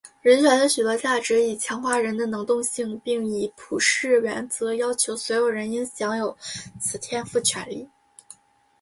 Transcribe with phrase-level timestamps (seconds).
[0.23, 6.35] 人权的许多价值以强化人的能动性并以普世原则要求所有人应享有
[6.79, 7.87] 此天赋权利。